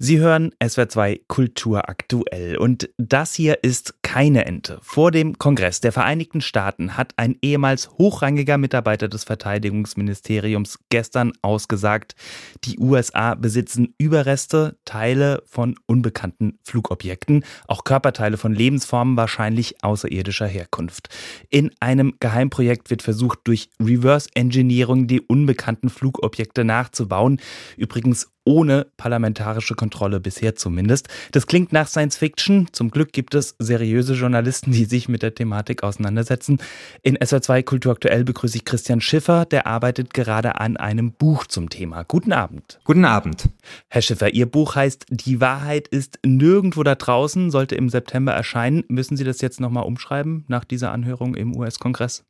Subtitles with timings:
[0.00, 4.78] Sie hören SWR 2 Kultur aktuell und das hier ist keine Ente.
[4.80, 12.14] Vor dem Kongress der Vereinigten Staaten hat ein ehemals hochrangiger Mitarbeiter des Verteidigungsministeriums gestern ausgesagt,
[12.62, 21.08] die USA besitzen Überreste, Teile von unbekannten Flugobjekten, auch Körperteile von Lebensformen wahrscheinlich außerirdischer Herkunft.
[21.50, 27.40] In einem Geheimprojekt wird versucht, durch Reverse Engineering die unbekannten Flugobjekte nachzubauen.
[27.76, 31.08] Übrigens ohne parlamentarische Kontrolle bisher zumindest.
[31.32, 32.66] Das klingt nach Science Fiction.
[32.72, 36.56] Zum Glück gibt es seriöse Journalisten, die sich mit der Thematik auseinandersetzen.
[37.02, 42.04] In SR2 Kulturaktuell begrüße ich Christian Schiffer, der arbeitet gerade an einem Buch zum Thema.
[42.04, 42.80] Guten Abend.
[42.84, 43.50] Guten Abend.
[43.88, 48.82] Herr Schiffer, Ihr Buch heißt Die Wahrheit ist nirgendwo da draußen, sollte im September erscheinen.
[48.88, 52.24] Müssen Sie das jetzt nochmal umschreiben nach dieser Anhörung im US-Kongress?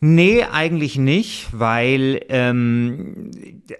[0.00, 3.30] Nee, eigentlich nicht, weil ähm,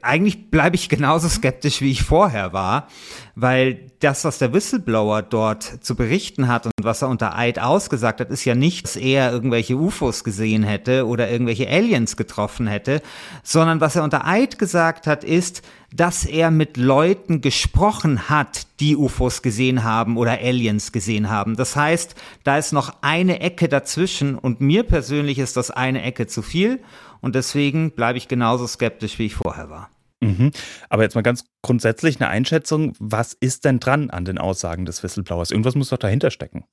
[0.00, 2.88] eigentlich bleibe ich genauso skeptisch wie ich vorher war,
[3.34, 8.20] weil das, was der Whistleblower dort zu berichten hat und was er unter Eid ausgesagt
[8.20, 13.02] hat, ist ja nicht, dass er irgendwelche UFOs gesehen hätte oder irgendwelche Aliens getroffen hätte,
[13.42, 15.62] sondern was er unter Eid gesagt hat, ist,
[15.94, 21.56] dass er mit Leuten gesprochen hat, die UFOs gesehen haben oder Aliens gesehen haben.
[21.56, 26.26] Das heißt, da ist noch eine Ecke dazwischen und mir persönlich ist das eine Ecke
[26.26, 26.80] zu viel
[27.20, 29.90] und deswegen bleibe ich genauso skeptisch, wie ich vorher war.
[30.20, 30.50] Mhm.
[30.88, 35.04] Aber jetzt mal ganz grundsätzlich eine Einschätzung, was ist denn dran an den Aussagen des
[35.04, 35.52] Whistleblowers?
[35.52, 36.64] Irgendwas muss doch dahinter stecken.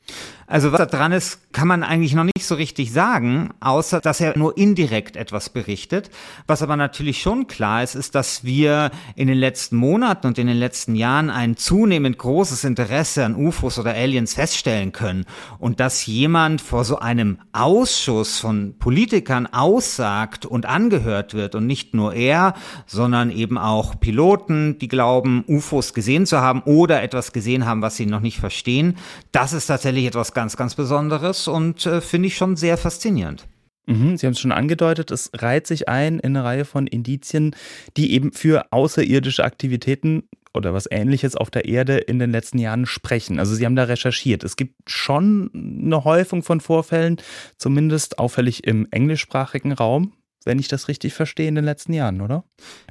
[0.47, 4.19] Also was da dran ist, kann man eigentlich noch nicht so richtig sagen, außer dass
[4.19, 6.09] er nur indirekt etwas berichtet.
[6.47, 10.47] Was aber natürlich schon klar ist, ist, dass wir in den letzten Monaten und in
[10.47, 15.25] den letzten Jahren ein zunehmend großes Interesse an UFOs oder Aliens feststellen können.
[15.59, 21.93] Und dass jemand vor so einem Ausschuss von Politikern aussagt und angehört wird und nicht
[21.93, 22.55] nur er,
[22.87, 27.95] sondern eben auch Piloten, die glauben, UFOs gesehen zu haben oder etwas gesehen haben, was
[27.95, 28.97] sie noch nicht verstehen.
[29.31, 33.47] Das ist tatsächlich etwas ganz, ganz Besonderes und äh, finde ich schon sehr faszinierend.
[33.85, 37.55] Mhm, sie haben es schon angedeutet, es reiht sich ein in eine Reihe von Indizien,
[37.97, 40.23] die eben für außerirdische Aktivitäten
[40.53, 43.39] oder was ähnliches auf der Erde in den letzten Jahren sprechen.
[43.39, 44.43] Also Sie haben da recherchiert.
[44.43, 47.17] Es gibt schon eine Häufung von Vorfällen,
[47.57, 50.13] zumindest auffällig im englischsprachigen Raum
[50.45, 52.43] wenn ich das richtig verstehe, in den letzten Jahren, oder?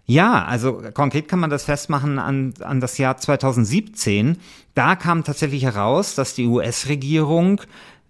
[0.04, 4.38] Ja, also konkret kann man das festmachen an, an das Jahr 2017.
[4.75, 7.60] Da kam tatsächlich heraus, dass die US-Regierung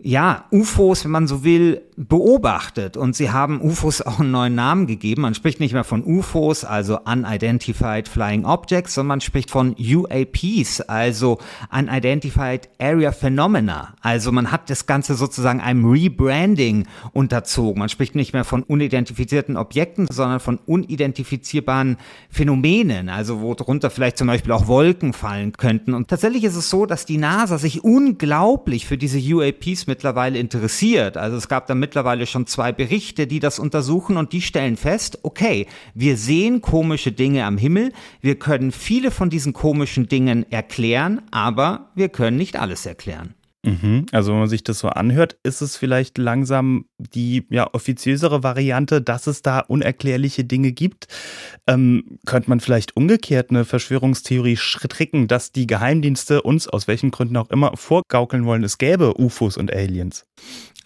[0.01, 2.97] ja, UFOs, wenn man so will, beobachtet.
[2.97, 5.23] Und sie haben UFOs auch einen neuen Namen gegeben.
[5.23, 10.83] Man spricht nicht mehr von UFOs, also Unidentified Flying Objects, sondern man spricht von UAPs,
[10.83, 11.39] also
[11.77, 13.95] Unidentified Area Phenomena.
[14.01, 17.81] Also man hat das Ganze sozusagen einem Rebranding unterzogen.
[17.81, 21.97] Man spricht nicht mehr von unidentifizierten Objekten, sondern von unidentifizierbaren
[22.31, 25.95] Phänomenen, also wo darunter vielleicht zum Beispiel auch Wolken fallen könnten.
[25.95, 31.17] Und tatsächlich ist es so, dass die NASA sich unglaublich für diese UAPs mittlerweile interessiert.
[31.17, 35.19] Also es gab da mittlerweile schon zwei Berichte, die das untersuchen und die stellen fest,
[35.23, 41.23] okay, wir sehen komische Dinge am Himmel, wir können viele von diesen komischen Dingen erklären,
[41.33, 43.35] aber wir können nicht alles erklären.
[43.65, 44.07] Mhm.
[44.13, 49.03] Also wenn man sich das so anhört, ist es vielleicht langsam die ja, offiziösere Variante,
[49.03, 51.09] dass es da unerklärliche Dinge gibt.
[51.67, 57.37] Ähm, könnte man vielleicht umgekehrt eine Verschwörungstheorie stricken, dass die Geheimdienste uns aus welchen Gründen
[57.37, 60.25] auch immer vorgaukeln wollen, es gäbe UFOs und Aliens?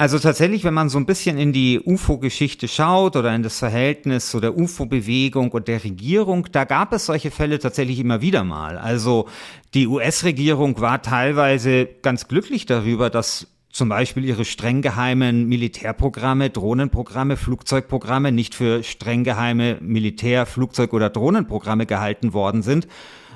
[0.03, 4.33] Also tatsächlich, wenn man so ein bisschen in die UFO-Geschichte schaut oder in das Verhältnis
[4.33, 8.79] so der UFO-Bewegung und der Regierung, da gab es solche Fälle tatsächlich immer wieder mal.
[8.79, 9.29] Also
[9.75, 17.37] die US-Regierung war teilweise ganz glücklich darüber, dass zum Beispiel ihre streng geheimen Militärprogramme, Drohnenprogramme,
[17.37, 22.89] Flugzeugprogramme nicht für streng geheime Militär-, Flugzeug- oder Drohnenprogramme gehalten worden sind,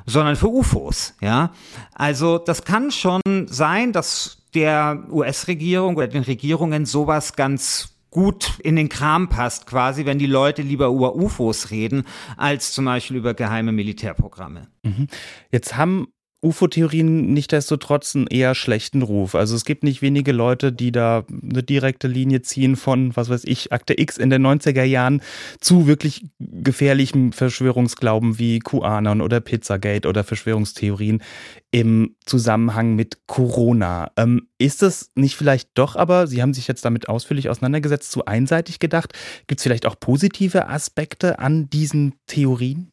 [0.05, 1.53] sondern für UFOs, ja.
[1.94, 8.77] Also das kann schon sein, dass der US-Regierung oder den Regierungen sowas ganz gut in
[8.77, 12.05] den Kram passt, quasi, wenn die Leute lieber über UFOs reden,
[12.38, 14.69] als zum Beispiel über geheime Militärprogramme.
[14.82, 15.08] Mhm.
[15.53, 16.08] Jetzt haben
[16.46, 19.34] UFO-Theorien nichtdestotrotz einen eher schlechten Ruf.
[19.34, 23.44] Also es gibt nicht wenige Leute, die da eine direkte Linie ziehen von, was weiß
[23.44, 25.22] ich, Akte X in den 90er Jahren
[25.60, 31.22] zu wirklich gefährlichem Verschwörungsglauben wie QAnon oder Pizzagate oder Verschwörungstheorien
[31.70, 34.10] im Zusammenhang mit Corona.
[34.16, 38.25] Ähm, ist es nicht vielleicht doch aber, Sie haben sich jetzt damit ausführlich auseinandergesetzt, zu
[38.25, 39.12] einseitig gedacht?
[39.46, 42.92] Gibt es vielleicht auch positive Aspekte an diesen Theorien?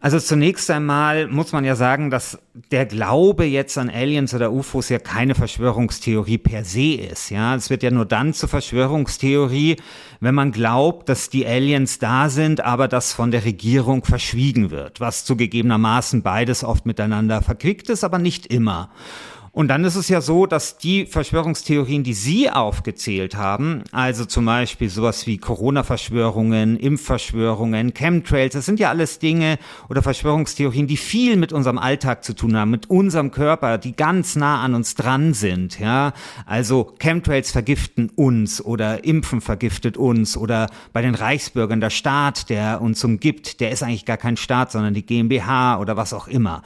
[0.00, 2.38] Also zunächst einmal muss man ja sagen, dass
[2.70, 7.30] der Glaube jetzt an Aliens oder UFOs ja keine Verschwörungstheorie per se ist.
[7.30, 9.76] Ja, es wird ja nur dann zur Verschwörungstheorie,
[10.20, 15.00] wenn man glaubt, dass die Aliens da sind, aber das von der Regierung verschwiegen wird,
[15.00, 18.90] was zugegebenermaßen beides oft miteinander verquickt ist, aber nicht immer.
[19.58, 24.44] Und dann ist es ja so, dass die Verschwörungstheorien, die Sie aufgezählt haben, also zum
[24.44, 29.58] Beispiel sowas wie Corona-Verschwörungen, Impfverschwörungen, Chemtrails, das sind ja alles Dinge
[29.88, 34.36] oder Verschwörungstheorien, die viel mit unserem Alltag zu tun haben, mit unserem Körper, die ganz
[34.36, 36.12] nah an uns dran sind, ja.
[36.46, 42.80] Also Chemtrails vergiften uns oder Impfen vergiftet uns oder bei den Reichsbürgern der Staat, der
[42.80, 46.62] uns umgibt, der ist eigentlich gar kein Staat, sondern die GmbH oder was auch immer.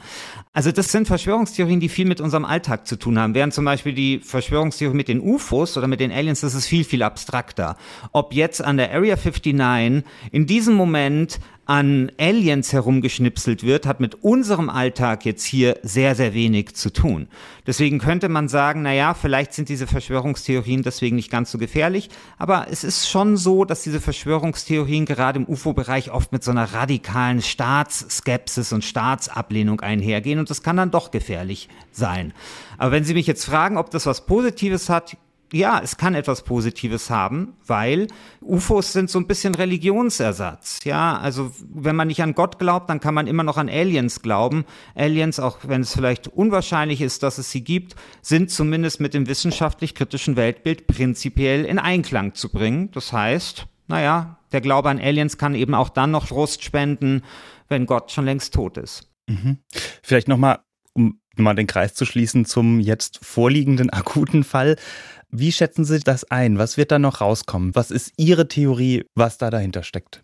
[0.55, 3.33] Also das sind Verschwörungstheorien, die viel mit unserem Alltag zu tun haben.
[3.33, 6.83] Während zum Beispiel die Verschwörungstheorie mit den UFOs oder mit den Aliens, das ist viel,
[6.83, 7.77] viel abstrakter.
[8.11, 14.15] Ob jetzt an der Area 59 in diesem Moment an Aliens herumgeschnipselt wird, hat mit
[14.23, 17.27] unserem Alltag jetzt hier sehr, sehr wenig zu tun.
[17.65, 22.09] Deswegen könnte man sagen, na ja, vielleicht sind diese Verschwörungstheorien deswegen nicht ganz so gefährlich,
[22.37, 26.73] aber es ist schon so, dass diese Verschwörungstheorien gerade im UFO-Bereich oft mit so einer
[26.73, 32.33] radikalen Staatsskepsis und Staatsablehnung einhergehen und das kann dann doch gefährlich sein.
[32.77, 35.15] Aber wenn Sie mich jetzt fragen, ob das was Positives hat,
[35.53, 38.07] ja, es kann etwas Positives haben, weil
[38.41, 40.83] UFOs sind so ein bisschen Religionsersatz.
[40.83, 44.21] Ja, also wenn man nicht an Gott glaubt, dann kann man immer noch an Aliens
[44.21, 44.65] glauben.
[44.95, 49.27] Aliens, auch wenn es vielleicht unwahrscheinlich ist, dass es sie gibt, sind zumindest mit dem
[49.27, 52.89] wissenschaftlich-kritischen Weltbild prinzipiell in Einklang zu bringen.
[52.91, 57.21] Das heißt, naja, der Glaube an Aliens kann eben auch dann noch Trost spenden,
[57.69, 59.09] wenn Gott schon längst tot ist.
[59.27, 59.57] Mhm.
[60.01, 60.59] Vielleicht nochmal,
[60.93, 64.77] um mal den Kreis zu schließen zum jetzt vorliegenden akuten Fall.
[65.35, 66.59] Wie schätzen Sie das ein?
[66.59, 67.73] Was wird da noch rauskommen?
[67.73, 70.21] Was ist Ihre Theorie, was da dahinter steckt?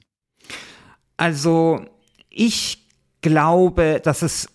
[1.18, 1.84] Also,
[2.30, 2.86] ich
[3.22, 4.50] glaube, dass es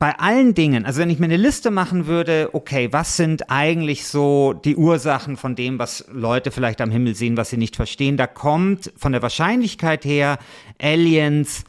[0.00, 4.04] bei allen Dingen, also wenn ich mir eine Liste machen würde, okay, was sind eigentlich
[4.08, 8.16] so die Ursachen von dem, was Leute vielleicht am Himmel sehen, was sie nicht verstehen,
[8.16, 10.38] da kommt von der Wahrscheinlichkeit her
[10.80, 11.62] Aliens,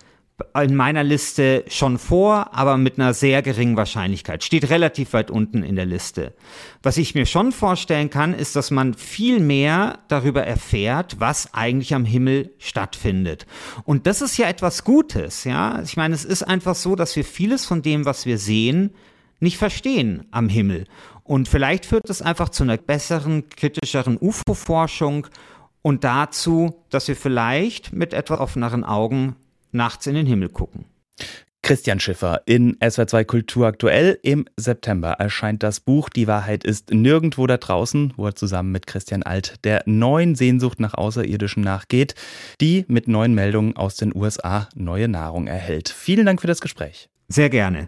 [0.60, 4.44] in meiner Liste schon vor, aber mit einer sehr geringen Wahrscheinlichkeit.
[4.44, 6.34] Steht relativ weit unten in der Liste.
[6.82, 11.94] Was ich mir schon vorstellen kann, ist, dass man viel mehr darüber erfährt, was eigentlich
[11.94, 13.46] am Himmel stattfindet.
[13.84, 15.82] Und das ist ja etwas Gutes, ja.
[15.84, 18.92] Ich meine, es ist einfach so, dass wir vieles von dem, was wir sehen,
[19.40, 20.86] nicht verstehen am Himmel.
[21.24, 25.28] Und vielleicht führt es einfach zu einer besseren, kritischeren UFO-Forschung
[25.82, 29.36] und dazu, dass wir vielleicht mit etwas offeneren Augen
[29.74, 30.86] nachts in den Himmel gucken.
[31.64, 34.20] Christian Schiffer in SW2 Kultur aktuell.
[34.22, 38.86] Im September erscheint das Buch Die Wahrheit ist nirgendwo da draußen, wo er zusammen mit
[38.86, 42.16] Christian Alt der neuen Sehnsucht nach Außerirdischem nachgeht,
[42.60, 45.88] die mit neuen Meldungen aus den USA neue Nahrung erhält.
[45.88, 47.10] Vielen Dank für das Gespräch.
[47.30, 47.88] Sehr gerne.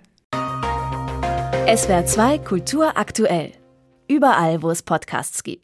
[1.67, 3.51] SWR2 Kultur aktuell.
[4.07, 5.63] Überall, wo es Podcasts gibt.